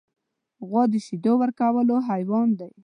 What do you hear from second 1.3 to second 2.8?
ورکولو حیوان دی.